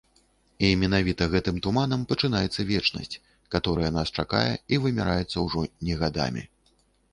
І 0.69 0.69
менавіта 0.83 1.27
гэтым 1.33 1.59
туманам 1.65 2.05
пачынаецца 2.13 2.65
вечнасць, 2.71 3.19
каторая 3.57 3.91
нас 3.99 4.07
чакае 4.23 4.51
і 4.73 4.83
вымяраецца 4.89 5.37
ўжо 5.47 5.59
не 5.91 6.03
гадамі. 6.05 6.43